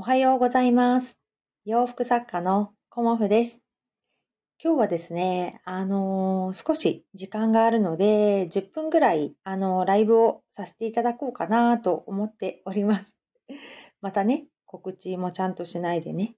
[0.00, 1.18] はようございます。
[1.64, 3.62] 洋服作家のコモフです。
[4.62, 13.16] 今日はですね、あのー少し時間があるので、10分ぐらい、あのーライブをさせていただこうかなと思っております。
[14.00, 16.36] またね、告知もちゃんとしないでね、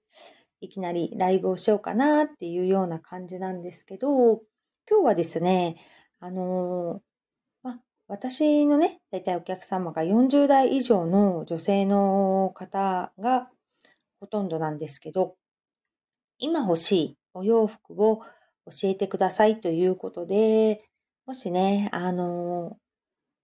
[0.59, 4.41] いきなりライブをしようかなっていうような感じなんですけど、
[4.89, 5.75] 今日はですね、
[6.19, 6.99] あのー、
[8.11, 13.47] 私のね、だいたいお客様が40代以上の女性の方が
[14.19, 15.37] ほとんどなんですけど、
[16.37, 18.17] 今欲しいお洋服を
[18.65, 20.83] 教えてくださいということで、
[21.25, 22.75] もしね、あの、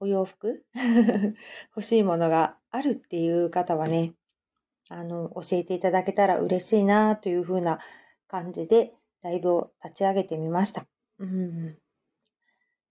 [0.01, 0.65] お洋服
[1.73, 4.15] 欲しいものがあるっていう方はね、
[4.89, 7.79] あの、教えていただけたら嬉しいなというふうな
[8.27, 10.85] 感じでライブを立ち上げてみました。
[11.19, 11.77] うん。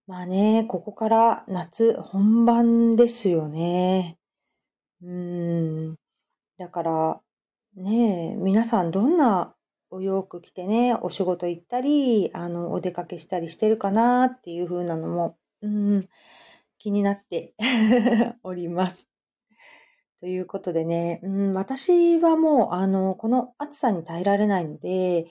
[0.07, 4.19] まあね、ここから夏本番ですよね。
[5.03, 5.97] うん。
[6.59, 7.21] だから、
[7.75, 9.57] ね、皆さんどんな
[9.91, 16.09] お洋服着てね、お仕事行ったり、あの、お出かけしたりしてるかなっていう風なのも、うん、
[16.79, 17.55] 気になって
[18.45, 19.09] おります。
[20.21, 25.27] ということでね、うん、私はもう、あの、この暑さに耐えられないので、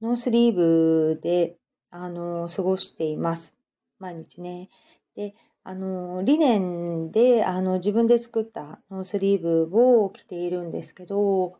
[0.00, 1.56] ノースリーブで、
[1.90, 3.59] あの、過ごしています。
[4.00, 4.68] 毎日ね。
[5.14, 11.58] で、あの、リネンで、あの、自分で作ったノースリーブを着ているんですけど、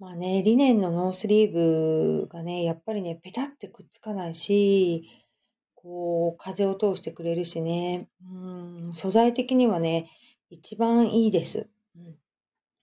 [0.00, 5.08] まあね、リネンのノースリーブがね、やっぱりね、ペタってくっつかないし、
[5.74, 10.10] こう、風を通してくれるしね、うん、素材的にはね、
[10.50, 11.68] 一番いいです。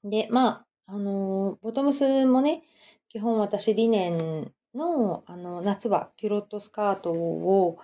[0.04, 2.64] うん、で、まあ、あの、ボトムスもね、
[3.10, 7.78] 基本私リネンの、あの、夏はキュロットスカートを、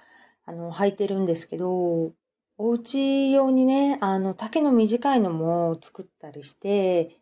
[0.47, 2.13] あの、履いてるんですけど、
[2.57, 7.19] お家用にね、あの、丈の短いのも作ったりして、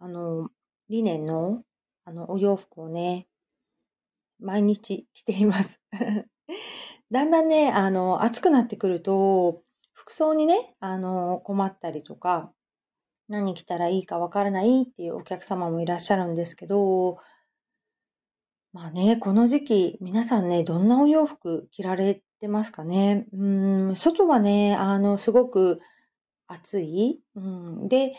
[0.00, 0.50] あの、
[0.88, 1.62] リネンの、
[2.04, 3.28] あの、お洋服をね、
[4.40, 5.80] 毎日着ています。
[7.12, 12.52] だんだんね、あの、暑くなってくると、服装にね、あの、困ったりとか、
[13.28, 17.18] 何着たらいいかわからないっていうお客様もいらっしゃるんですけど、
[18.72, 23.26] まあね、この時期、皆さんね、どんなお洋服着られてますかね。
[23.32, 23.44] う
[23.92, 25.80] ん、外はね、あの、すごく
[26.48, 27.22] 暑い。
[27.36, 28.14] うん、で、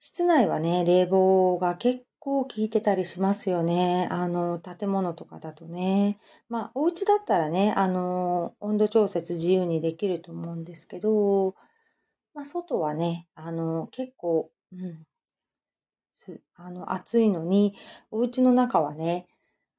[0.00, 4.08] 室内はね、冷房が結構効いてたりしますよね。
[4.10, 6.18] あの、建物とかだとね。
[6.48, 11.54] まあ、お家だったらね、あの、温度調節自由にできると思うんですけど、
[12.34, 15.04] まあ、外はね、あの、結構、うん、
[16.14, 17.76] すあの、暑いのに、
[18.10, 19.26] お家の中はね、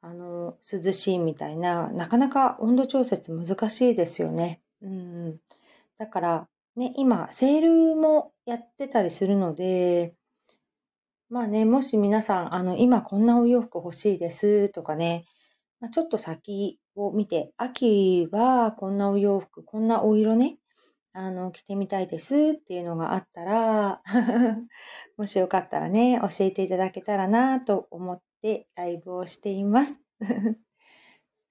[0.05, 4.61] あの、涼しいみたいな、なかなか温度調節難しいですよね。
[4.83, 5.39] うん。
[5.97, 10.13] だから、ね、今、セールもやってたりするので、
[11.29, 15.25] まあね、もし皆さん、あの、今こんなお洋服欲しいですとかね、
[15.79, 20.59] まあ、ちょっと先を見て、秋はこんなお洋服、こんなお色ね、
[21.13, 24.03] あの、着てみたいですっていうのがあったら、
[25.17, 29.99] もしよかったらね、教えていただけたらなと思ってライブをしています。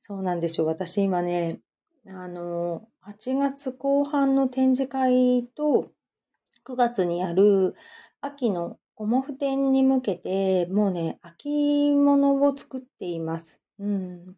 [0.01, 0.67] そうなんですよ。
[0.67, 1.61] 私今ね、
[2.07, 5.91] あの、8月後半の展示会と
[6.63, 7.75] 9月にある
[8.21, 13.61] 秋のコモフ展に向けて、もうね、秋物を作っています。
[13.81, 14.37] うん。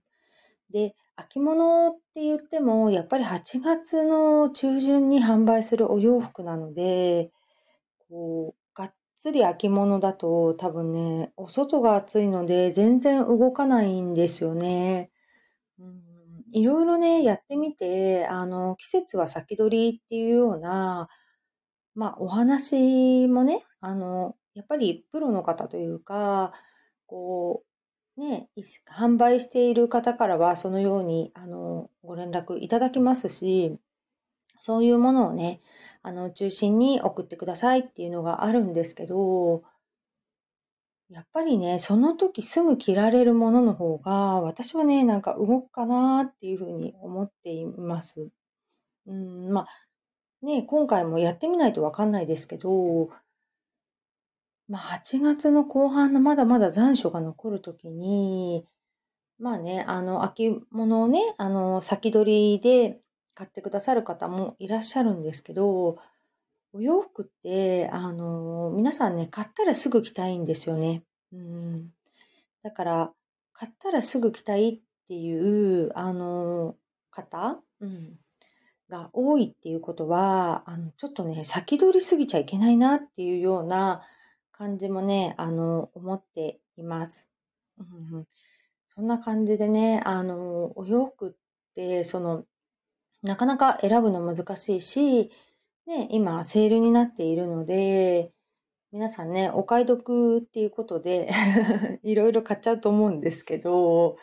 [0.71, 7.31] で、秋物って言っても、やっぱり8月の中旬に販売するお洋服なので、
[8.09, 8.66] こう、
[9.19, 15.11] つり秋物だと多分ね、お外が暑いので全然動かないんですよね。
[15.79, 21.09] うん、いろいろね、やってみて、あの、季節は先取りっていうような、
[21.95, 26.53] まあ、お話もね、あの、やっぱりプロの方というか、
[27.07, 27.65] こ
[28.17, 28.49] う、ね、
[28.91, 33.79] 販売している方からはそのように、あの、ご連絡いただきますし、
[34.61, 35.61] そういうものをね、
[36.07, 39.65] あの、中心に送ってくださいっていうのがあるんですけど、
[41.09, 48.29] やっぱりね、その時すぐ着られるものの方が、私はね、なんか動くかなっていうふうに思っています。
[49.09, 53.11] うん、まあ、ね、今回もやってみないとわかんないですけど、
[54.69, 58.65] まあ、8月の後半のまだまだ残暑が残る時に、
[59.41, 63.01] まあね、あの、秋物をね、あの、先取りで
[63.37, 65.99] 買ってくださる方もいらっしゃるんですけど、
[66.73, 71.05] お洋服って、あの、皆さんね、買ったらすぐ着たいんですよね。
[71.33, 71.91] うん。
[72.63, 73.13] だから、
[73.53, 76.77] 買ったらすぐ着たいっていう、あの、
[77.11, 78.19] 方、うん、
[78.89, 84.03] が多いっていうことは、あの、ちょっとね、先取りすぎちゃいけないなっていうような
[84.53, 87.29] 感じもね、あの、思っています。
[87.79, 88.27] うん、
[88.87, 91.33] そんな感じでね、あの、お洋服っ
[91.75, 92.45] て、その、
[93.27, 95.31] なかなか選ぶの難しいし、
[95.87, 98.33] ね、今、セールになっているので、
[98.93, 101.31] 皆さんね、お買い得っていうことで
[102.05, 104.17] いろいろ買っちゃうと思うんですけど、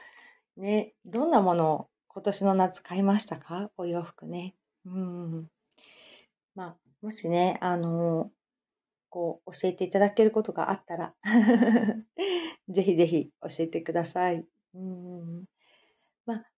[0.58, 3.72] ね、どんなものを今年の夏買いましたか？
[3.78, 4.56] お洋服ね。
[4.86, 5.48] うん。
[6.56, 8.32] まあ、もしね、あの、
[9.10, 11.16] こう、教えていただけることがあったら
[12.70, 14.46] ぜひぜひ教えてください。
[14.76, 15.46] うん。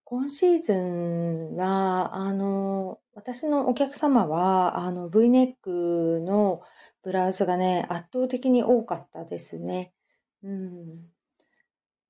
[0.07, 6.61] 今シーズンは、あの、私のお客様は、あの、V ネックの
[7.01, 9.93] ブラウスがね、圧倒的に多かったですね。
[10.43, 11.07] うん。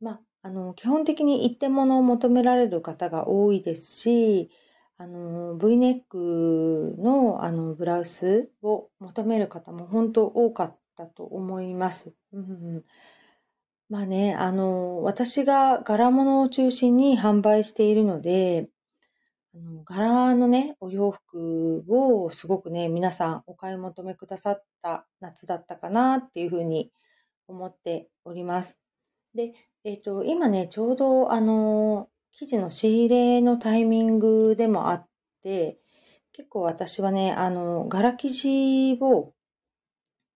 [0.02, 4.50] まあ、あの、基本的に一点物を求められる方が多いですし、
[4.98, 12.14] あの、V ネックの、あの、ブラウスを求める方も本当多かったと思います。
[12.34, 12.84] うん、
[13.90, 18.68] まあね、あの、私が柄物を中心に販売しているので、
[19.56, 26.92] あの柄のね、お洋服をすごくね、皆さんお買い求めくださった夏だったかなっていうふうに
[27.48, 28.80] 思っております。
[29.36, 29.54] で、
[29.84, 35.08] えっ、と、今ね、ちょうどあの、生地の仕入れのタイミングでもあっ
[35.44, 35.78] て、
[36.34, 39.34] 結構私はね、あの、柄生地を、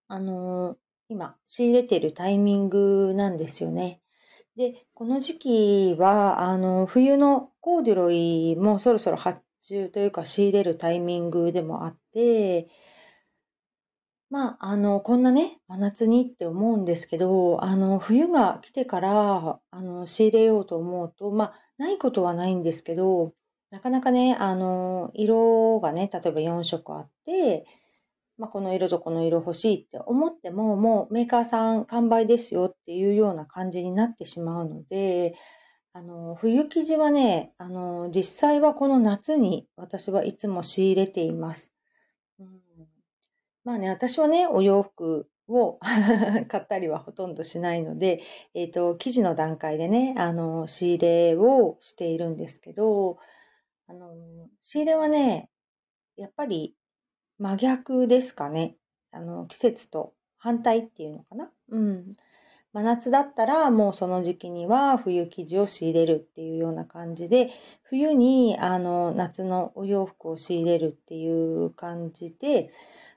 [0.07, 0.77] あの、
[1.09, 3.99] 今、仕入れてるタイミングなんですよね。
[4.55, 12.69] で、この時期は、あの、冬のコーデュロイもそろそろ発注というか仕入れるタイミングでもあって、
[14.29, 23.33] まあ、あの、こんなね、真夏にって思うんですけど、あの、冬が来てから、あの、仕入れようと思うと、まあ、ないことはないんですけど、
[23.71, 27.65] なかなかね、あの、色がね、例えば4色あって、
[28.39, 35.35] まあ、この色とこの色欲しいって思っても、もうメーカーさん完売ですよっていうような感じになってしまうので、
[35.91, 41.73] あの、冬生地はね、あの、実際はこの夏に私はいつも仕入れています。
[42.39, 42.59] うん
[43.65, 45.77] まあね、私はね、お洋服を
[46.47, 48.21] 買ったりはほとんどしないので、
[48.53, 53.17] えっ、ー、と、生地の段階でね、あの、仕入れをしているんですけど、
[53.87, 54.15] あの、
[54.61, 55.49] 仕入れはね、
[56.15, 56.75] やっぱり
[57.39, 58.75] 真逆ですかね。
[59.11, 61.49] あの、季節と反対っていうのかな。
[61.69, 62.15] うん。
[62.73, 67.49] 真夏だったらもうその時期には冬生地を仕入れるっていうような感じで、
[67.81, 72.71] 冬にあの夏のお洋服を仕入れるっていう感じで、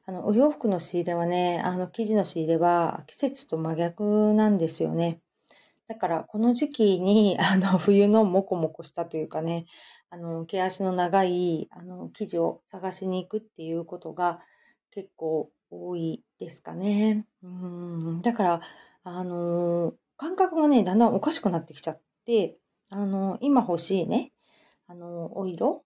[0.06, 5.20] あの、お洋服の仕入れはね、あの、生地の仕入れは季節と真逆なんですよね。
[5.88, 9.66] だから、この時期に、あの、冬のモコモコしたというかね、
[10.12, 14.41] あの、毛足の長い、あの、生地を探しに行くっていうことが
[14.91, 17.25] 結構多いですかね。
[17.43, 18.20] うん。
[18.20, 18.61] だから、
[19.05, 22.59] あの、感覚がね、だんだんおかしくなってきちゃって、
[22.91, 24.32] あの、今欲しいね、
[24.87, 25.82] あの、お色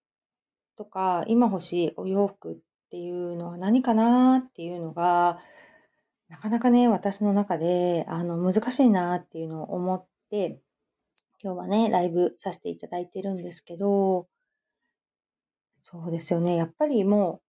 [0.75, 2.56] とか、今欲しいお洋服っ
[2.90, 5.38] ていうのは何かなっていうのが、
[6.28, 10.58] なかなかね、私の中で、あの、難しいなっていうのを思って、
[11.46, 14.26] 今日はね、ライブさせていただいてるんですけど、
[15.81, 16.56] そうですよね。
[16.56, 17.40] やっぱりも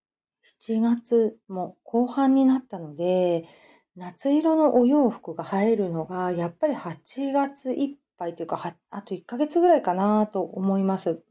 [0.43, 3.49] う、7月も後半になったので、
[3.95, 11.23] 夏色のお洋服が映えるのが、やっぱり8月いっぱいというか、あと1ヶ月ぐらいかなと思います。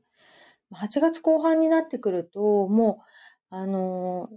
[0.75, 3.05] 8月後半になってくると、も
[3.53, 4.29] う、あの、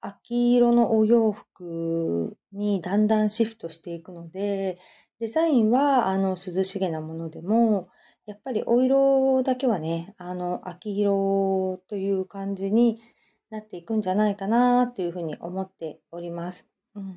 [0.00, 4.78] 秋色のお洋服にだんだんシフトしていくので、
[5.24, 7.88] デザインはあの涼しげなものでも、
[8.26, 13.00] やっぱりお色だけはね、あの秋色という感じに
[13.48, 16.68] なっていくんじゃないかなというふうに思っております。
[16.94, 17.16] うん、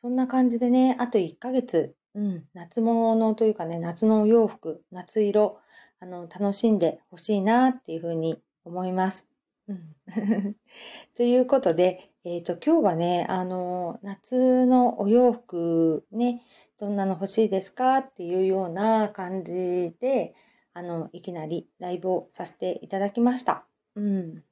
[0.00, 5.58] そんな感じでね、あと1ヶ月、うん、夏物というかね、夏のお洋服、夏色、
[6.00, 9.28] あの楽しんでほしいなっていうふうに思います。
[9.68, 9.94] うん、
[11.16, 16.42] ということで、えっ、ー、と、今日はね、あの、夏のお洋服ね、
[16.80, 17.98] どんなの欲しいですか？
[17.98, 20.34] っていうような感じで、
[20.72, 23.66] あの、いきなりライブをさせていただきました。
[23.96, 24.42] うん。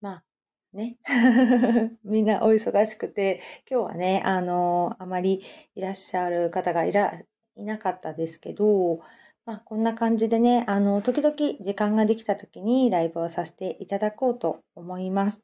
[0.00, 0.24] まあ、
[0.72, 0.98] ね。
[2.04, 5.42] みんなお忙しくて、今日はね、あの、あまり
[5.76, 7.22] いらっしゃる方がいら、
[7.56, 9.00] いなかったですけど、
[9.46, 15.42] まあ、こんな感じでね、あの、時々時間ができた時にライブをさせていただこうと思います。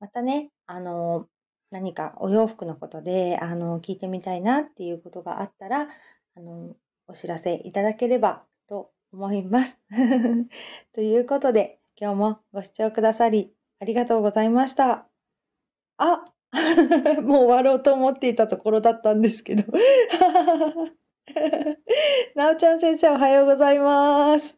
[0.00, 1.28] またね、あの、
[1.74, 5.88] 何かお洋服のことで、あの、聞いてみたいなっていうことがあったら、
[6.36, 6.76] あの、
[7.08, 9.76] お知らせいただければと思います。
[10.94, 15.08] ということで、今日もご視聴くださりありがとうございました。
[15.96, 16.32] あ
[17.22, 19.64] もう終わろうと思っていたところだったんですけど。
[22.36, 24.56] なおちゃん先生おはようございます。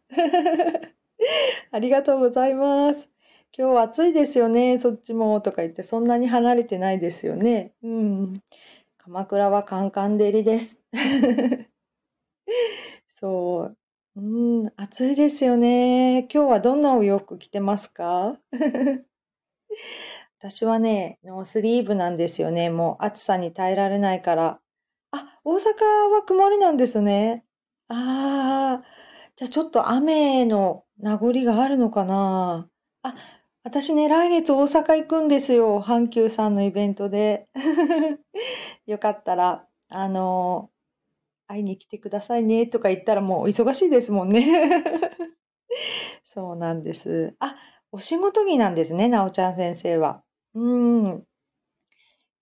[1.73, 3.09] ありがとうございます。
[3.59, 7.73] 今日暑いですよね、そっちも、とか言って、そんなに離れてないですよね。
[7.83, 8.43] うん。
[8.99, 10.79] 鎌倉はカンカン照りです。
[13.09, 13.77] そう。
[14.17, 16.29] うん、暑いですよね。
[16.31, 18.39] 今日はどんなお洋服着てますか？
[20.39, 22.69] 私はね、ノースリーブなんですよね。
[22.69, 24.61] もう暑さに耐えられないから。
[25.13, 27.47] あ、大阪は曇りなんですね。
[27.89, 28.85] ああ、
[29.35, 32.69] じゃあちょっと雨の名残があるのかな。
[33.03, 33.15] あ、
[33.67, 35.83] 私ね、来月大阪行くんですよ。
[35.83, 37.49] 阪急さんのイベントで。
[38.87, 40.71] よかったら、あの、
[41.49, 44.47] 会いに来てくださいねとか言ったらもう忙しいですもんね。
[46.23, 47.35] そうなんです。
[47.41, 47.57] あ、
[47.91, 50.23] お仕事着なんですね、なおちゃん先生は。
[50.55, 50.77] う
[51.09, 51.25] ん。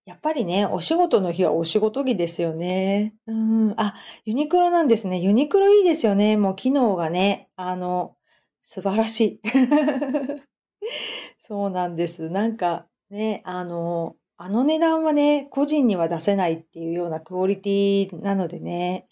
[0.04, 3.14] やっぱりね、お仕事の日はお仕事着ですよね。
[3.26, 3.74] うん。
[3.78, 3.94] あ、
[4.26, 5.20] ユニクロなんですね。
[5.20, 6.36] ユニクロいいですよね。
[6.36, 8.14] もう機能がね、あの、
[8.62, 10.44] 素晴らしい。
[11.38, 12.30] そうなんです。
[12.30, 19.06] なんかね、あの、あの値段はね、個人には出せないっていうようなクオリティなのでね。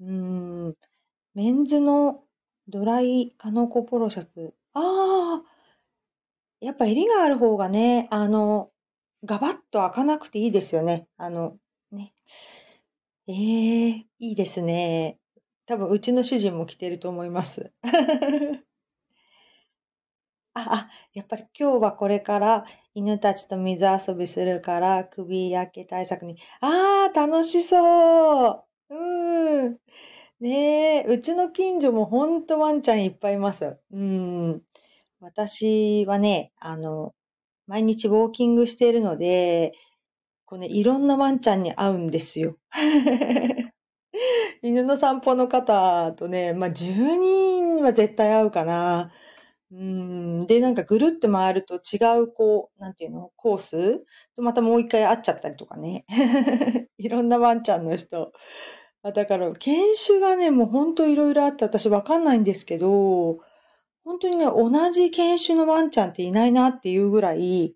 [0.00, 0.74] うん。
[1.34, 2.24] メンズの
[2.68, 4.54] ドライカノコポロシャツ。
[4.74, 5.56] ああ、
[6.60, 8.70] やっぱ襟がある方がね、あの、
[9.24, 11.08] ガバッと開かなくていいですよね。
[11.16, 11.56] あの、
[11.92, 12.12] ね。
[13.28, 13.32] え
[13.88, 15.18] え、いいですね。
[15.66, 17.72] 多分うちの主人も着てると思います。
[20.56, 26.38] あ、あ、やっぱり今日はこれから犬たちと水遊びするから首焼け対策に。
[26.62, 28.94] ああ、楽しそう。
[28.94, 29.78] うん。
[30.40, 33.76] ねえ、うちの近所もほんとワンちゃんいっぱいいます。
[33.92, 34.62] うん。
[35.20, 37.14] 私はね、あの、
[37.66, 39.74] 毎日ウォーキングしているので、
[40.46, 42.56] こうね、いろんなワンちゃんに会うんですよ。
[44.62, 49.12] 犬の散歩の方とね、まあ、10人は絶対会うかな。
[49.70, 53.98] で、なんかぐるって回ると違う、こう、なんていうの、コース
[54.36, 56.04] とまたもう一回会っちゃったりとかね。
[56.98, 58.32] いろんなワンちゃんの人。
[59.02, 63.38] だから、犬種がね、もうほんといろいろあって私わかんないんですけど、
[64.04, 67.74] 本当にね、同じ犬種のワンちゃんっていないなっていうぐらい、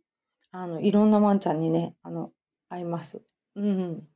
[0.52, 2.30] あの、いろんなワンちゃんにね、あの、
[2.68, 3.23] 会います。
[3.56, 4.09] うん。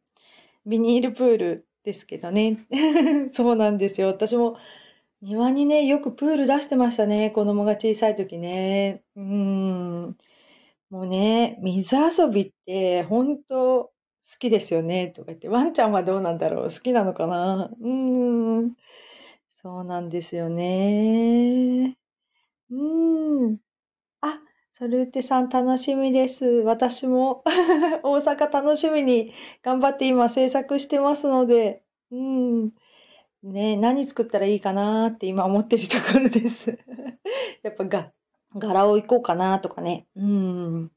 [0.64, 2.66] ビニールプールですけどね。
[3.34, 4.08] そうなんですよ。
[4.08, 4.56] 私も
[5.24, 7.30] 庭にね、よくプール出してましたね。
[7.30, 9.02] 子供が小さい時ね。
[9.16, 10.16] うん。
[10.90, 13.92] もうね、水遊びって本当好
[14.38, 15.08] きですよね。
[15.08, 18.74] とか言って、ワンちゃんはどうなんだろう好きなのかなうん。
[19.50, 21.96] そうなんですよね。
[22.70, 23.58] うーん。
[24.22, 24.40] あ、
[24.72, 26.44] ソルーテさん楽しみです。
[26.46, 27.44] 私も
[28.04, 32.72] 大阪楽しみに頑張って今制作してますので、うん。
[33.44, 36.78] ね、何作ったらいいかなって今思ってるところです。
[37.62, 38.12] やっぱが
[38.56, 40.06] 柄をいこうかなとかね。
[40.16, 40.90] うん。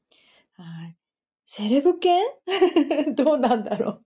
[0.56, 0.96] はい。
[1.44, 2.24] セレブ犬？
[3.14, 4.00] どうなんだろ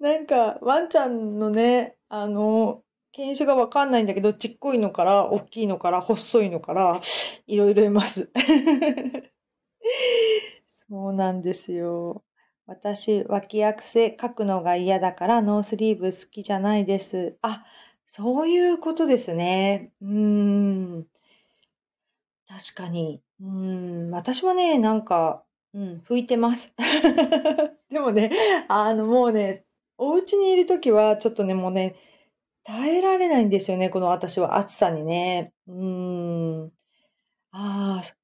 [0.00, 7.00] うなんか、ワンちゃんのね、あの、犬種がわかんないんだけど、ちっこいのから、大きいのから、細いのから、
[7.46, 8.30] いろいろいます。
[10.88, 12.25] そうなんですよ。
[12.68, 17.36] 私、脇汗かくのが嫌だからノースリーブ好きじゃないです。
[17.42, 17.64] あ、
[18.06, 19.92] そういうことですね。
[20.00, 20.08] うー
[21.00, 21.06] ん。
[22.48, 23.22] 確かに。
[23.40, 24.10] うーん。
[24.10, 25.44] 私はね、なんか、
[25.74, 26.72] うん、拭いてます。
[27.90, 28.30] でもね、
[28.68, 29.64] あの、もうね、
[29.98, 31.96] お家にいるときは、ちょっとね、もうね、
[32.64, 35.52] 耐えられないんですよね、この私は暑さにね。
[35.68, 36.72] うーん。
[37.52, 38.16] ああ、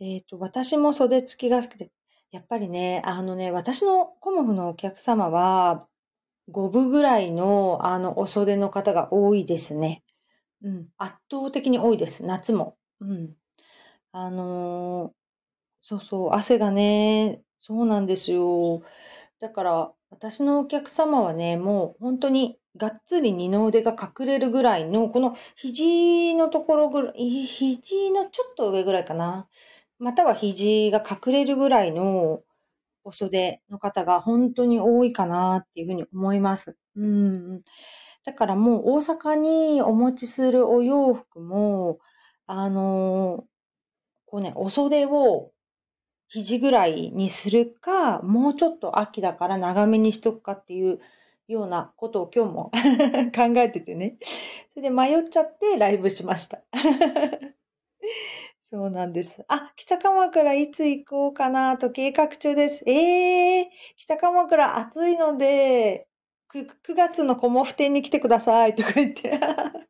[0.00, 1.90] えっと、私も袖付きが好きで、
[2.30, 5.86] やっぱりね、あのね、私のコモフのお客様は、
[6.50, 10.02] 5分ぐらいの、あの、お袖の方が多いですね。
[10.62, 12.76] うん、圧倒的に多いです、夏も。
[13.00, 13.34] うん。
[14.12, 15.12] あの、
[15.80, 18.82] そうそう、汗がね、そうなんですよ。
[19.40, 29.48] だから、私のお客様はね、もう本当にがっつり二の腕が隠れるぐらいの、この肘のところぐらい、肘のちょっと上ぐらいかな。
[29.98, 32.40] または肘が隠れるぐらいの
[33.04, 36.76] お袖の方が本当に多いかなっていうふうに思います。
[36.96, 37.62] うん。
[38.24, 41.98] だからもう大阪にお持ちするお洋服も、
[42.46, 43.44] あの、
[44.26, 45.50] こうね、お袖を
[46.28, 51.00] 肘ぐらいにするか、もうちょっと秋だから長めにしとくかっていう
[51.48, 52.70] ようなことを今日も
[53.34, 54.18] 考えててね。
[54.74, 56.62] それで迷っちゃってライブしました。
[58.70, 59.44] そうなんです。
[59.48, 62.82] あ、北鎌倉いつ行こうかなと計画中です。
[62.86, 63.64] えー、
[63.96, 66.06] 北鎌倉暑いので、
[66.52, 69.40] 9, 9月のコモフ展に来てくださいとか言って、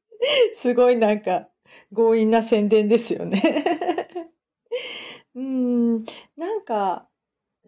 [0.56, 1.48] すごいなんか
[1.94, 3.42] 強引な宣伝ですよね
[5.34, 6.04] うーん、
[6.36, 7.08] なんか、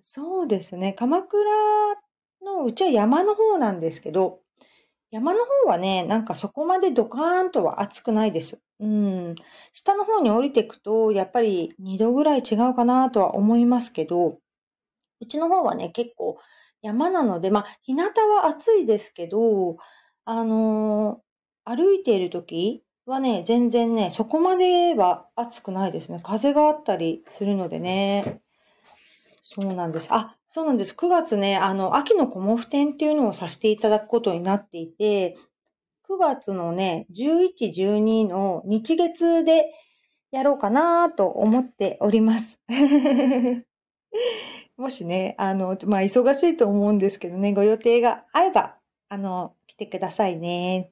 [0.01, 1.43] そうですね、鎌倉
[2.43, 4.43] の、うちは山の方なんですけど、
[5.11, 8.61] 山の方はね、なんかそこまでドカーンとは暑くないです。
[8.81, 9.35] うん。
[9.73, 14.39] 下の方に降りていくと、やっぱり2度ぐらい違うかなとは思いますけど、
[15.21, 16.39] うちの方はね、結構
[16.83, 19.77] 山なので、まあ、日向は暑いですけど、
[20.25, 26.21] あのー、歩いている時はね、全然ね、そこまでは暑くないですね。
[26.23, 28.41] 風があったりするのでね。
[29.43, 30.09] そうなんです。
[30.11, 30.95] あ、そうなんです。
[30.95, 35.37] 9月ね、あの、秋のコモフ展っていうのをさせていただくことになっていて、
[36.11, 39.73] 9月のね、11、12の日月で
[40.33, 42.59] やろうかなと思っております。
[44.77, 48.77] もしね、あの、まあ、忙しいと思うんですけどね、ご予定が合えば、
[49.09, 50.91] あの、来てくださいね。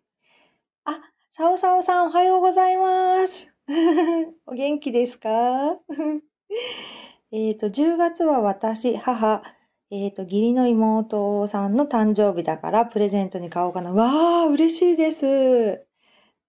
[0.84, 1.00] あ、
[1.32, 3.48] さおさおさんおはようございます。
[4.46, 5.78] お元気ですか？
[7.32, 9.42] えっと、10月は私、母、
[9.90, 13.92] えっ、ー、と、義理の妹さんの誕生日だからプレゼントに買おうかな。
[13.92, 15.26] わあ、嬉しいです。
[15.26, 15.86] え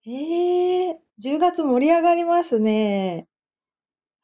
[0.05, 3.27] えー、10月盛り上がりますね。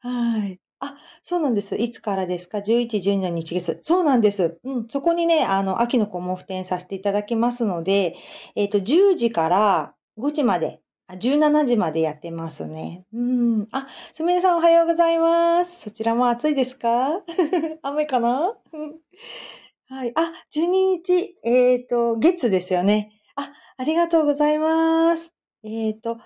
[0.00, 0.60] はい。
[0.80, 1.76] あ、そうなんです。
[1.76, 3.78] いつからですか ?11、12の日月。
[3.80, 4.58] そうなんです。
[4.64, 4.88] うん。
[4.88, 8.16] そこにね、あの、秋の子も付点させていただきますので、
[8.54, 13.04] えっ、ー、と、10時から5時まであ、17時までやってますね。
[13.12, 13.68] うん。
[13.70, 15.82] あ、すみれさんおはようございます。
[15.82, 17.22] そちらも暑いですか？
[17.82, 18.56] 雨かな？
[19.88, 20.12] はい。
[20.16, 23.12] あ、12日、えっ、ー、と、月ですよね。
[23.36, 25.32] あ、ありがとうございます。
[25.62, 26.18] えっ、ー、と、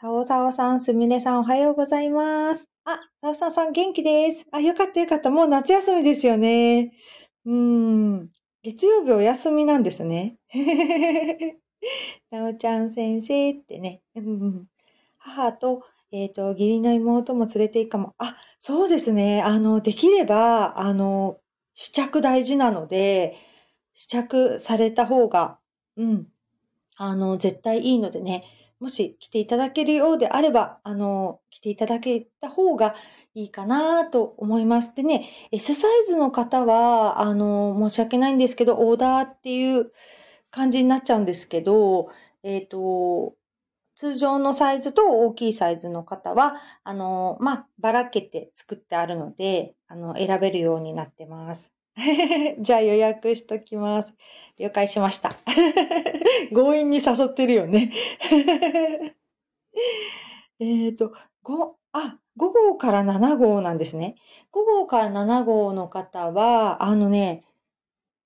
[0.00, 2.70] さおさおさん、すみれさんおはようございます。
[2.84, 4.46] あ、さおさおさん元気です。
[4.52, 5.28] あ、よかったよかった。
[5.30, 6.92] もう夏休みですよね。
[7.44, 8.30] うん。
[8.62, 10.38] 月曜日お休みなんですね。
[12.30, 14.02] なおちゃん先生ってね、
[15.18, 18.14] 母と、えっ、ー、と、義理の妹も連れて行くかも。
[18.18, 19.42] あ、そうですね。
[19.42, 21.40] あの、できれば、あの、
[21.74, 23.36] 試着大事なので、
[23.94, 25.58] 試着された方が、
[25.96, 26.28] うん、
[26.96, 28.44] あの、絶対いいのでね、
[28.78, 32.94] もし来ていただけるようであれば、あの、来ていただけた方が
[33.34, 34.94] いいかなと思います。
[34.94, 39.92] でね、S サイズの方は、あの、申し訳ないんですけど、オーダーっていう
[40.56, 42.08] 感じになっちゃうんですけど、
[42.42, 43.34] えっ、ー、と、
[43.94, 51.74] 通常のサイズと大きいサイズの方は、あの、まあ、ばらけて作ってあるので、あの、選べるようになってます。
[52.58, 54.14] じゃあ予約しときます。
[54.58, 55.32] 了解しました。
[56.54, 57.90] 強引に誘ってるよね。
[60.58, 61.12] えっと、
[61.44, 64.16] 5、あ、5号から7号なんですね。
[64.52, 67.44] 5号から7号の方は、あのね、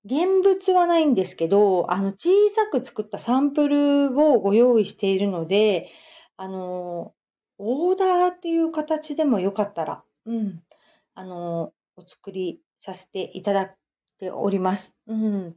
[0.05, 5.91] 現物はないんですけど、あの、小さく作ったサンプルをご用意しているので、
[6.37, 7.13] あの、
[7.59, 10.63] オーダーっていう形でもよかったら、うん、
[11.13, 13.75] あの、お作りさせていただい
[14.17, 14.95] ております。
[15.07, 15.55] うん。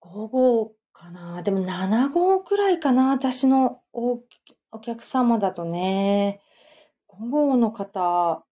[0.00, 1.42] 5号かな？
[1.42, 3.10] でも7号くらいかな？
[3.10, 4.20] 私のお
[4.70, 6.40] お客様だとね。
[7.08, 8.44] 5号の方、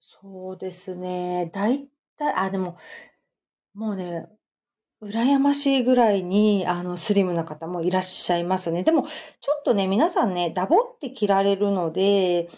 [0.00, 1.50] そうですね。
[1.52, 2.76] だいたい、あ、でも、
[3.74, 4.28] もうね、
[5.02, 8.82] 羨ましいぐらいに、あの、スリムな方もいらっしゃいますね。
[8.82, 9.06] でも、
[9.40, 12.48] ちょっとね、皆さんね、ダボって着られるので、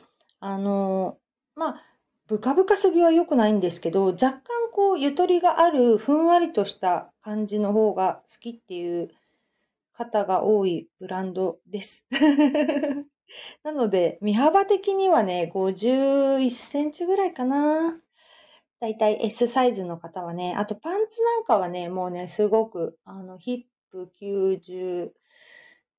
[0.40, 1.18] あの、
[1.54, 1.82] まあ、
[2.26, 4.40] ブカブカすぎは良くないんですけど、若干
[4.72, 9.10] こう、ゆとりがある、ふんわりとした感じの方が好きっていう
[9.92, 12.06] 方が多いブランドです。
[13.62, 18.00] なので、身幅的にはね、51センチぐらいかな。
[18.82, 25.10] だいたい S サイズの方はね、あとパンツなんかはね、もうね、すごく、あの、ヒップ90、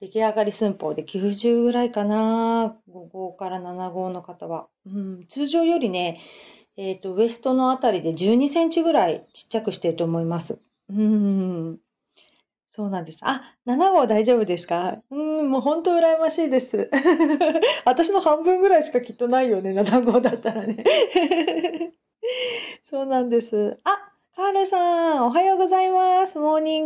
[0.02, 2.76] 出来上がり寸法で90ぐらいかな。
[2.90, 4.68] 5号から7号の方は。
[4.86, 6.20] うん、通常よりね、
[6.76, 10.62] えっ、ー、と、ウエストのあたりで12センチぐらいちっちゃくしてると思います。
[10.90, 11.78] うん。
[12.70, 13.20] そうなんです。
[13.22, 14.98] あ、7号大丈夫ですか？
[15.10, 16.90] うん、もう本当羨ましいです。
[17.86, 20.84] 私の半分ぐらいしかきっとないよね、7号だったらね。
[22.82, 23.78] そうなんです。
[23.84, 26.40] あ、カールさん、おはようございます。
[26.40, 26.86] モーニン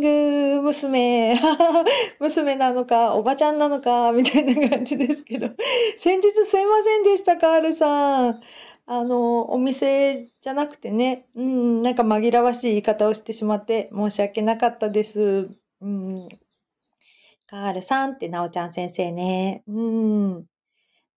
[0.58, 1.40] グ娘。
[2.20, 5.50] 娘なのか、おばちゃんなのか、みたいな感じですけど。
[5.98, 8.42] 先日すいませんでした、カールさん。
[8.86, 15.50] あの、お店じゃなくてね、うん、なんか紛らわしい言い方をしてしまって申し訳なかったです。
[15.82, 16.30] うん。
[17.48, 19.64] カールさんってなおちゃん先生ね。
[19.68, 20.46] うん。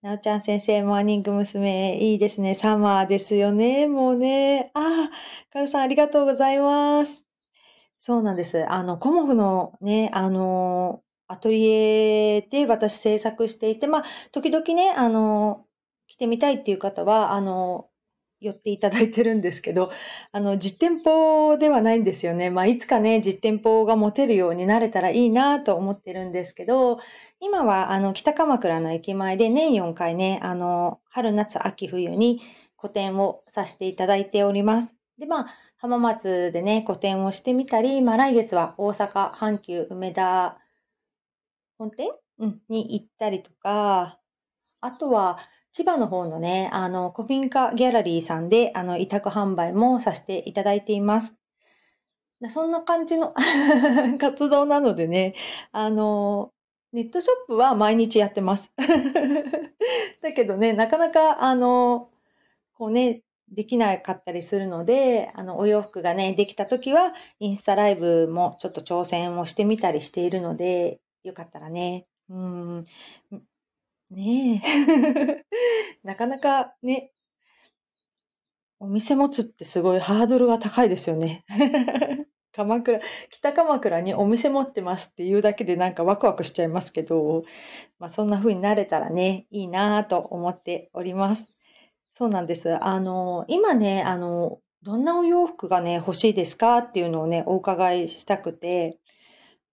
[0.02, 1.98] なおちゃん先生、モーニング娘。
[1.98, 2.54] いいですね。
[2.54, 3.86] サマーですよね。
[3.86, 4.70] もうね。
[4.72, 5.10] ああ、
[5.52, 7.22] カルさんありがとうございます。
[7.98, 8.66] そうなんです。
[8.70, 15.66] あの、コモフのね、あの、アトリエで私制作していて、まあ、時々ね、あの、
[16.08, 17.90] 来てみたいっていう方は、あの、
[18.40, 19.90] 寄っていただいてるんですけど、
[20.32, 22.48] あの、実店舗ではないんですよね。
[22.48, 27.00] まあ、いつかね、実店舗が持てるようになれたらいいなと思ってるんですけど、
[27.42, 32.42] 今は、あの、北鎌倉の駅前で年4回ね、あの、春、夏、秋、冬に
[32.76, 34.94] 個展をさせていただいております。
[35.18, 40.59] で、まあ、浜松でね、個展をしてみたり、まあ、来月は大阪、阪急、梅田
[41.79, 44.18] 本店、うん、に行ったりとか、
[44.83, 45.38] あとは、
[45.72, 51.37] 千葉の方のね、あの、古民家ギャラリーさんで、あの、委託販売もさせていただいています。
[52.50, 53.33] そんな感じの
[54.20, 55.35] 活動なのでね、
[55.72, 56.53] あの、
[56.92, 58.72] ネットショップは毎日やってます。
[60.22, 62.09] だけどね、なかなか、あの、
[62.74, 72.85] こうね、できなかったりするので、あの、お洋服がね、できた時は、インスタライブもちょっと挑戦をしてみたりしているので、よかったらね、うん、
[74.11, 75.44] ねえ。
[76.03, 77.12] なかなかね、
[78.81, 81.44] お店持つってすごいハードルが高いですよね。
[82.52, 87.44] 鎌倉、北鎌倉にお店持ってますっていうだけでなんかワクワクしちゃいますけど、
[87.98, 91.52] まあそんな風になれたらね、いいなぁと思っております。
[92.10, 92.76] そうなんです。
[92.84, 98.98] あの、今ね、あの、どんなお洋服がね、欲しいですかっていうのをね、お伺いしたくて、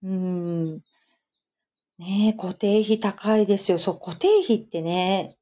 [0.02, 0.74] うん、
[1.98, 3.78] ねえ、固定費高いですよ。
[3.78, 5.36] そう、固定費ってね、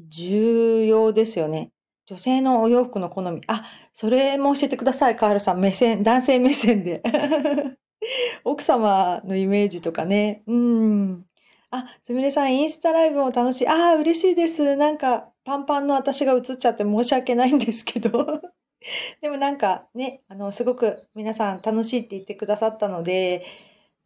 [0.00, 1.72] 重要ですよね。
[2.08, 3.42] 女性のお洋服の好み。
[3.48, 5.60] あ、それも教えてください、カールさん。
[5.60, 7.02] 目線、男性目線で。
[8.44, 10.42] 奥様のイメージとかね。
[10.46, 11.26] うん。
[11.70, 13.68] あ、すみれさん、インスタライブも楽しい。
[13.68, 14.74] ああ、嬉しいです。
[14.76, 18.40] なんか、パンパンの私が映っちゃって申し訳ないんですけど。
[19.20, 23.44] でもなんかね、あの、すごく皆さん楽しいって言ってくださったので、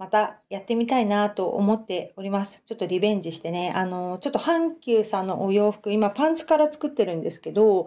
[0.03, 2.65] またやってみたいなと思っております。
[2.67, 7.87] ちょっとリベンジしてね、あの、ちょっと阪急さんのお洋服、今パンツから作ってるんですけど、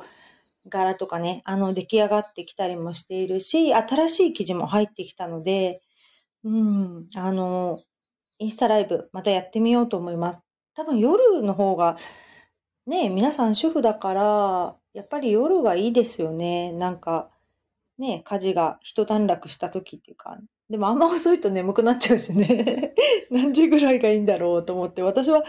[0.70, 5.82] 柄とかね、あの、出来上がってきたりもしているし、新しい生地も入ってきたので、
[6.46, 7.84] うん、あの、
[8.40, 10.40] インスタライブ、またやってみようと思います。
[10.74, 11.98] 多分夜の方が、
[12.88, 16.72] ね、皆さん主婦だから、やっぱり夜がいいですよね。
[16.72, 17.30] なんか、
[17.98, 20.38] ね、家事が一段落した時っていうか、
[20.70, 22.94] でもあんま遅いと眠くなっちゃうしね。
[23.30, 25.44] 何時ぐらいがいいんだろうと思って、私は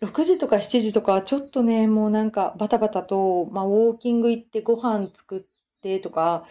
[0.00, 6.44] 6時とか7時とかちょっとね、もうなんかバタバタと、まあ、ウォーキング行ってご飯作ってとか、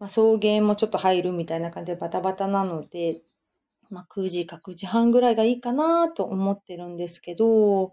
[0.00, 3.22] まあ、送迎もちょっと入るみたいな感じでバタバタなので、
[3.90, 7.92] まあ、9時か9時半ぐらいがいいかなと思ってるんですけど、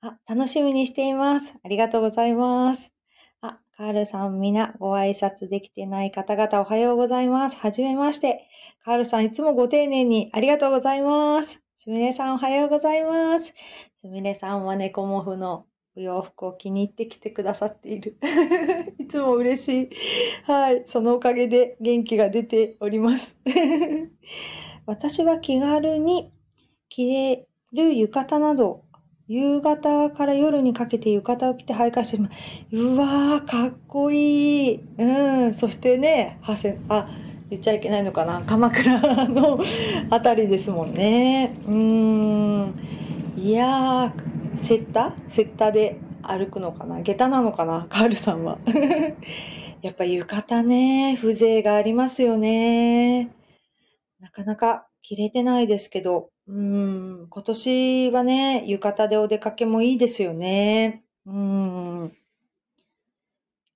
[0.00, 1.54] あ、楽しみにしています。
[1.64, 3.01] ありがとうございます。
[3.44, 7.56] あ、カールさん、みな、ご挨拶できてない方々おはようございます。
[7.56, 8.48] はじめまして。
[8.84, 11.60] カールさん、いつもご丁寧にありがとうございます。
[11.76, 13.52] すみれさん、おはようございます。
[13.96, 18.16] すみれさんは猫毛布のお洋服を気に入ってきてくださっている。
[18.98, 19.90] いつも嬉しい。
[20.44, 20.84] はい。
[20.86, 23.36] そのおかげで元気が出ております。
[24.86, 26.30] 私は気軽に
[26.88, 28.84] 着れる浴衣など
[29.28, 32.32] 夕方から夜にかけて浴衣を着て徘徊してます。
[32.72, 34.80] うわー、かっこいい。
[34.98, 35.04] う
[35.50, 35.54] ん。
[35.54, 37.08] そしてね、ハセ、あ、
[37.48, 38.42] 言っちゃいけないのかな。
[38.42, 39.60] 鎌倉の
[40.10, 41.56] あたりですもんね。
[41.66, 42.74] うん。
[43.36, 47.00] いやー、セッタセッタで歩くのかな？
[47.00, 47.86] 下駄なのかな？
[47.88, 48.58] カールさんは。
[49.82, 53.30] やっぱ浴衣ね、風情がありますよね。
[54.20, 61.04] なかなか着れてないですけど、うん、今年はね、浴衣でお出かけもいいですよね。
[61.24, 62.16] うん。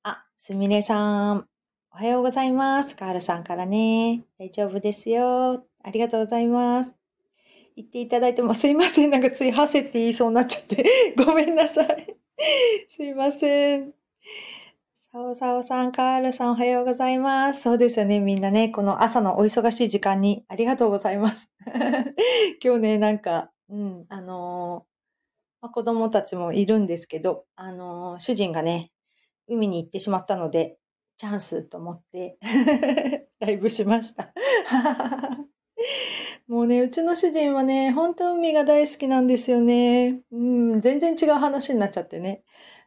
[0.02, 1.48] あ、すみれさん。
[1.92, 2.96] おはようございます。
[2.96, 4.24] カールさんからね。
[4.38, 5.64] 大丈夫ですよ。
[5.82, 6.94] ありがとうございます。
[7.76, 9.10] 言っていただいてもすいません。
[9.10, 11.14] なんかついはせって言いそうになっちゃって。
[11.16, 12.16] ごめんなさい。
[12.88, 13.94] すいません。
[15.16, 17.62] さおさおさん、カールさんおはようございます。
[17.62, 18.20] そうですよね。
[18.20, 21.50] みんなね、この朝のお忙しい時間にありがとうございます。
[22.62, 24.84] 今日ね、なんか、うん、あのー、
[25.62, 28.92] まあ、子供たちもいるんですけど、あのー、主人がね、
[29.48, 30.76] 海に行ってしまったので、
[31.16, 32.36] チャンスと思って
[33.40, 34.34] ライブしました
[36.46, 40.20] もうね、うちの主人はね、本当海が大好きなんですよね。
[40.30, 42.44] うん、全然違う話になっちゃってね。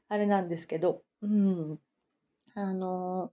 [0.09, 1.79] あれなんですけど、うん。
[2.55, 3.31] あの、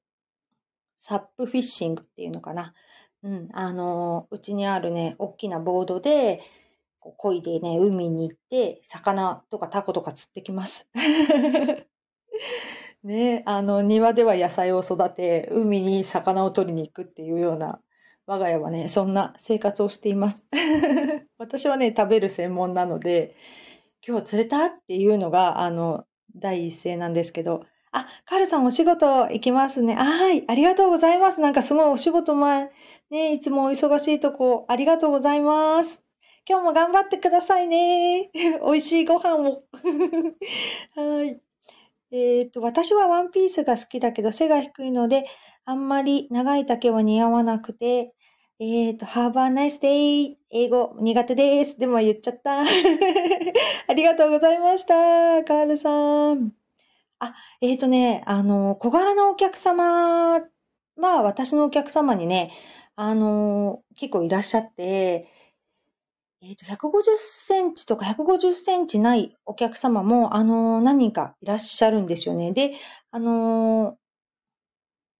[0.96, 2.74] サップフィッシングっていうのかな。
[3.22, 6.40] うん、あの、うちにあるね、大きなボードで、
[7.00, 10.88] こう漕いでね、海に行って、魚とかタコとか釣ってきます。
[13.04, 17.80] ね、あの、庭では野菜を育て、海に魚を取りに行くっていうような、
[18.26, 20.44] 我が家はね、そんな生活をしています。
[21.38, 23.36] 私はね、食べる専門なので、
[24.06, 24.66] 今日釣れた？
[24.66, 27.64] っていうのが、あの、第一声なんですけど、
[27.96, 29.94] あ、カールさんお仕事行きますね。
[29.94, 31.40] はい、ありがとうございます。
[31.40, 32.70] なんかすごいお仕事前、
[33.10, 36.02] ね、いつもお忙しいとこ、ありがとうございます。
[36.46, 38.30] 今日も頑張ってくださいね。
[38.62, 39.64] 美味しいご飯を。
[40.94, 41.40] はい。
[42.12, 45.24] えっ、と、私はワンピースが好きだけど背が低いので、
[45.64, 48.12] あんまり長い丈は似合わなくて、
[48.60, 50.36] えっ、と、Have a nice day!
[50.50, 51.78] 英語苦手です。
[51.78, 52.60] でも言っちゃった。
[53.88, 55.44] ありがとうございました。
[55.44, 56.55] カールさん。
[57.18, 60.40] あ、えっ、とね、あの、小柄なお客様
[60.96, 62.52] は、私のお客様にね、
[62.94, 65.28] あの、結構いらっしゃって、
[66.42, 72.52] えっ、と、150センチとか150センチないお客様も、あの、何人かいらっしゃるんですよね。
[72.52, 72.74] で、
[73.10, 73.98] あの、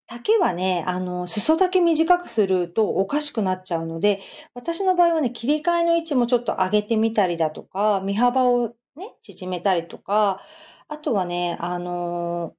[0.07, 4.21] 丈はね、あの、裾丈短くするとおかしくなっちゃうので、
[4.55, 10.41] 私の場合はね、切り替えの位置もちょっと上げてみたりだとか、身幅をね、縮めたりとか、
[10.89, 12.55] あとはね、あの、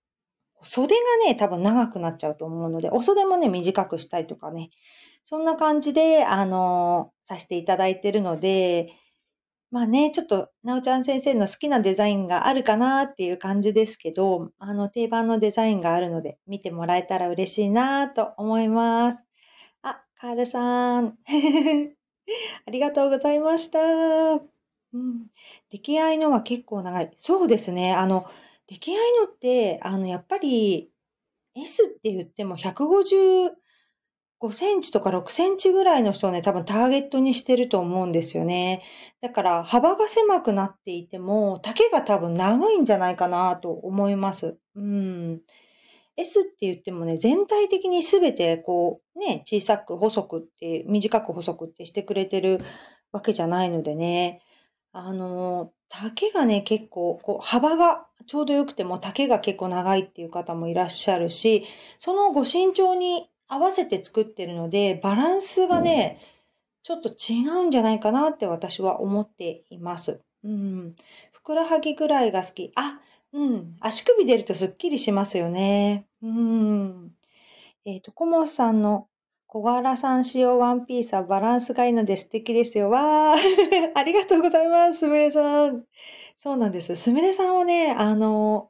[0.63, 4.69] 袖がね、多分長くなっちゃうと思うので、お袖もね、短くしたりとかね、
[5.23, 8.89] そんな感じで、あの、させていただいてるので、
[9.71, 19.23] まあね、ちょっと、なおちゃん先生の好きなデザインがあるかなっていう感じですけど、あの、定番のデザインがあるので、見てもらえたら嬉しいなと思います。
[19.83, 21.17] あ、カールさん。
[22.67, 24.56] ありがとうございました。
[24.97, 25.27] うん。
[25.69, 27.12] 出来合いのは結構長い。
[27.19, 27.93] そうですね。
[27.93, 28.25] あの、
[28.67, 30.91] 出来合いのって、あの、やっぱり、
[31.55, 33.51] S って言っても155
[34.51, 38.83] センチとか6センチぐらいの人をね、多分ターゲットにしてると思うんですよね。
[39.21, 44.57] だから幅が狭くなっていても、丈が多分長いんじゃないかなと思います。
[44.75, 45.41] うん。
[46.17, 52.62] S って言ってもね、全体的に全てこうね、小さく細くって、短く細くってしてくれてる
[53.12, 54.41] わけじゃないのでね。
[54.99, 61.65] あの、丈がね、結構、こう、幅がちょうど良くても丈が結構長いっていう方もいらっしゃるし、
[61.99, 66.19] そのご身長に合わせて作ってるので、バランスがね、
[66.81, 70.19] ちょっと違うんじゃないかなって私は思っています。
[70.43, 70.95] うん。
[71.31, 72.71] ふくらはぎぐらいが好き。
[72.75, 72.99] あ、
[73.33, 73.75] うん。
[73.79, 76.07] 足首出るとすっきりしますよね。
[76.23, 77.12] うん。
[77.86, 79.07] えっ、ー、と、コモさんの
[79.47, 82.89] 小柄さん仕様ワンピースはバランスがいいので素敵ですよ。
[82.89, 85.86] わー ありがとうございます、すみれさん。
[86.36, 86.95] そうなんです。
[86.97, 88.69] すみれさんはね、あの、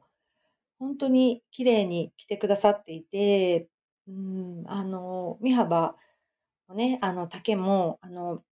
[0.78, 3.68] 本当に綺麗に着てくださっていて、
[4.06, 5.96] うん、あの、身幅
[6.68, 8.44] もね、あの、丈も、あの、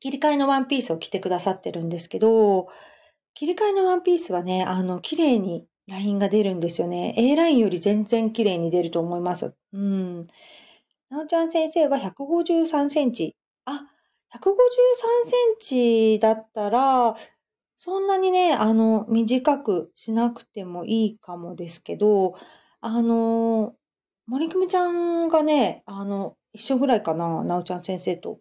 [0.00, 2.68] 切り替えのワンピースを着てくださってるんですけど、
[3.34, 7.14] 切り替えのワンピースはね、あの、綺麗にラインが出るんですよね。
[7.16, 9.54] A ラインより全然綺麗に出ると思います。
[9.72, 10.26] うん。
[11.14, 13.36] なおちゃん先生は153センチ。
[13.66, 13.86] あ、
[14.34, 14.48] 153
[15.60, 17.14] センチだったら、
[17.76, 22.34] そんなにね、あの、短くしなくてもいいかもですけど、
[22.80, 23.74] あの、
[24.26, 28.40] 森久美ちゃんがね、あの、一緒ぐらいかな、なおちゃん先生と。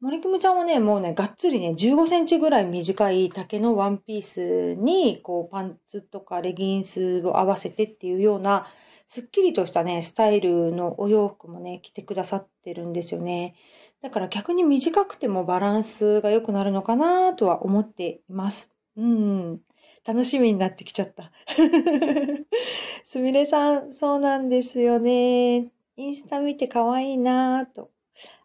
[0.00, 8.66] 森久美ちゃんはね、もうね、がっつりね、15センチぐらい短い丈のワンピースに、こう、パンツとかレギンスを合わせてっていうような、
[9.12, 13.56] すっきりとしたね、スタイルのお洋服もね、着てくださってるんですよね。
[14.02, 18.70] だから逆に短くてもバランスが良くなるのかなとは思っています。
[18.96, 19.60] うん。
[20.06, 21.32] 楽しみになってきちゃった。
[23.02, 25.72] すみれさん、そうなんですよね。
[25.96, 27.90] インスタ見て可愛いなぁと。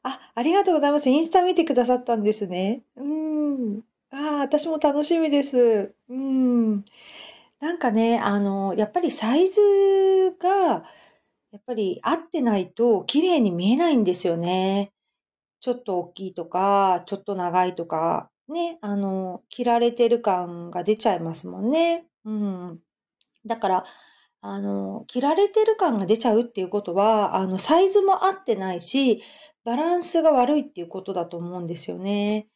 [0.01, 1.11] あ、ありがとうございます。
[1.11, 2.81] インスタ見てくださったんですね。
[2.95, 3.81] うん。
[4.09, 5.93] ああ、私も楽しみです。
[6.09, 6.85] うん。
[7.65, 9.59] なんかね、あの、やっぱりサイズ
[10.39, 10.83] が、
[11.51, 14.93] やっぱり合ってないと綺麗に見えないんですよね。
[15.61, 22.05] ちょっと大きいとか、ちょっと長いとか、ね、あの、着られてる感が出ちゃいますもんね。
[22.23, 22.79] うん。
[23.47, 23.85] だから、
[24.41, 29.23] あの、着られてる感が出ちゃうっていうことは、あの、サイズも合ってないし、
[29.63, 32.47] バランスが悪いっていうことだと思うんですよね。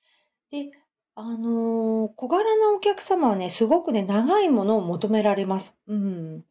[0.51, 0.69] で、
[1.21, 5.77] あの、小柄なお客様はね、すごくね、長いものを求められます。
[5.85, 6.45] うん。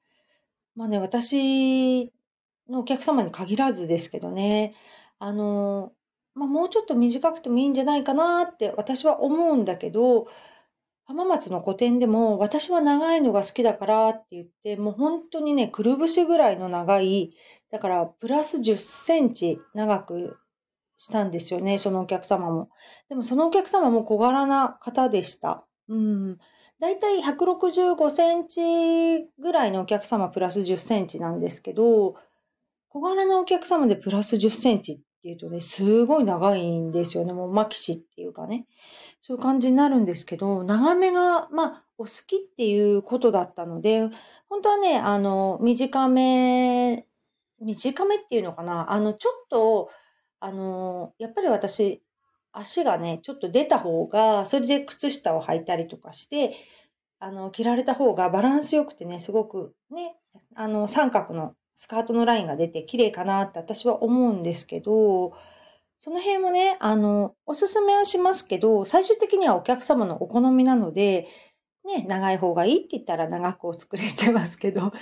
[0.77, 2.13] まあね、私
[2.69, 4.75] のお客様に限らずですけどね、
[5.19, 5.95] あの、
[6.35, 10.27] まあ、もうちょっと短くてもいいんじゃないかなって私は思うんだけど、
[11.07, 17.33] 浜松の個展でも私は長いのが好きだからって言って、もう本当にね、くるぶしぐらいの長い、
[17.71, 20.37] だからプラス10センチ長く
[20.99, 22.69] したんですよね、そのお客様も。
[23.09, 25.65] でもそのお客様も小柄な方でした。
[25.89, 26.39] うん。
[26.81, 32.17] だいたい165センチぐらいのお客様プラス10センチなんですけど、
[32.91, 37.33] 小柄なお客様でプラス10センチっていうとね、すごい長いんですよね。
[37.33, 38.67] もうマキシっていうかね。
[39.21, 44.09] そういう感じになるんですけど、長めが、まあ、お好きっていうことだったので、
[44.49, 47.07] 本当はね、あの、短め、
[47.61, 48.93] 短めっていうのかな。
[48.93, 49.91] あの、ちょっと、
[50.41, 52.03] あの、やっぱり私、
[52.53, 56.55] 足がね、ちょっと出た方が、それで靴下を履いたりとかして、
[57.21, 60.17] あの、着られた方がバランス良くてね、すごくね、
[60.55, 65.33] あの、三角のスカートのラインが出て綺麗かなって私は思うんですけど、
[65.99, 71.27] その辺もね、あの、おすすめはしますけど、最終的にはお客様のお好みなので、
[71.85, 74.95] ね、長い方がいいって言ったら長くお作りしてますけど、若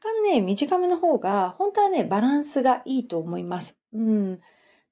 [0.00, 3.76] 干ね、短めの方が、本当はね、バランスがいいと思います。
[3.92, 4.40] うん。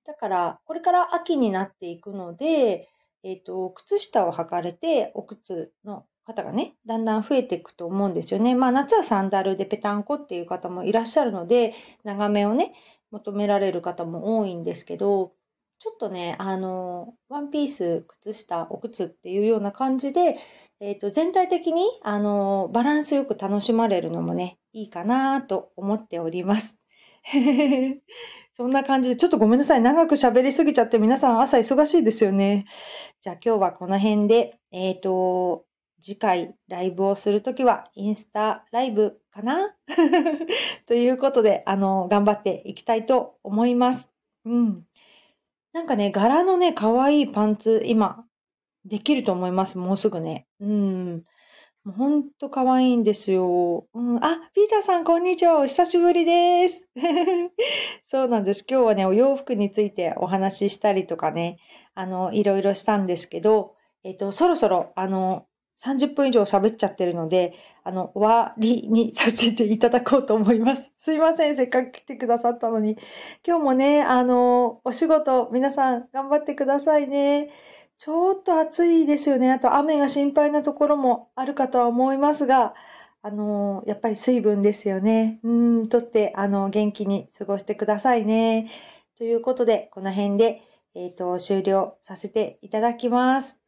[0.09, 2.89] だから、これから秋になっていくので、
[3.23, 8.55] えっ、ー、と、靴下を履かれて、お靴の方がね、だんだん増えていくと思うんですよね。
[8.55, 12.73] まあ、夏はサンダルでぺたんこっていう方もいらっしゃるので、長めをね、
[13.11, 15.35] 求められる方も多いんですけど、
[15.79, 20.39] ちょっとね、あの、ワンピース、靴下、お靴っていうような感じで、
[20.81, 26.79] えっ、ー、と、全体的に、あの、バランスよく楽しまれるのもね、いいかなと思っております。
[28.59, 29.81] そんな感じで、ちょっとごめんなさい。
[29.81, 32.67] 長く喋りすぎちゃって皆さん朝忙しいですよね。
[33.21, 35.65] じゃあ今日はこの辺で、えっ、ー、と、
[36.01, 39.77] 次回ライブをするときはインスタライブかな？
[40.87, 44.11] ということで、あの、頑張っていきたいと思います。
[44.45, 44.85] うん。
[45.73, 48.25] なんかね、柄のね、可愛いパンツ、今、
[48.85, 49.79] できると思います。
[49.79, 50.49] もうすぐね。
[50.59, 51.25] うん。
[51.89, 53.87] もうほんと可愛いんですよ。
[53.95, 54.23] うん。
[54.23, 55.59] あ、ピーターさん、こんにちは。
[55.59, 56.87] お久しぶりです。
[58.05, 58.67] そうなんです。
[58.69, 61.57] 今日はね、お洋服についてお話ししたりとかね、
[61.95, 63.75] あの、いろいろしたんですけど、
[64.05, 65.47] えっと、そろそろ、あの、
[65.83, 70.91] 30分以上喋っちゃってるので、あの、終わりにさせていただこうと思います。
[70.99, 71.57] すいません。
[71.57, 72.99] せっかく来てくださったのに。
[73.47, 77.49] 今日もね、あの、お仕事、皆さん頑張ってくださいね。
[77.99, 79.51] ちょっと暑いですよね。
[79.51, 82.75] あと雨が心配なところもあるかとは思いますが、
[83.23, 85.41] あの、やっぱり水分ですよね。
[85.43, 88.71] うん、とって、あの、元気に過ごしてくださいね。
[89.17, 90.63] ということで、この辺で、
[90.95, 93.59] えっ、ー、と、終了させていただきます。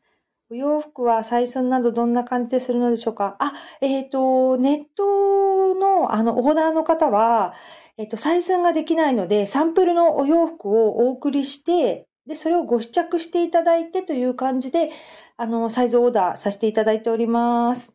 [0.49, 3.35] お洋服は採寸などどんな感じでするのでしょうか？
[3.41, 7.55] あ、えっ、ー、と、ネットのあのオーダーの方は、
[7.97, 14.91] えっ、ー、と、採寸ができないので、サンプルのお洋服をお送りして、で、それをご試着していただいてという感じで、
[15.37, 17.93] あの、サイズオーダーさせていただいております。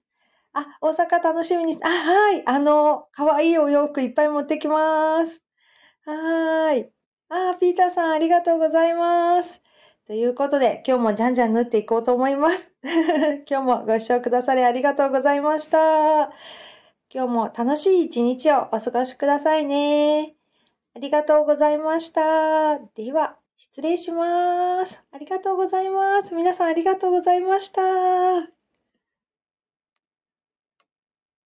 [0.54, 2.44] あ、大阪楽しみにあ、はい。
[2.46, 5.42] あの、かわいいお洋服いっぱい持ってきます。
[6.06, 6.90] はーい。
[7.30, 9.62] あ、ピーターさんありがとうございます。
[10.08, 12.72] ということで、今日もじゃんじゃん縫っていこうと思います。
[13.50, 16.32] 今日もご視聴くださりありがとうございました。
[17.14, 20.36] 今日も楽しい一日をお過ごしくださいね。
[20.96, 22.78] ありがとうございました。
[22.80, 25.02] では、失礼します。
[25.12, 26.34] ありがとうございます。
[26.34, 28.55] 皆さんありがとうございました。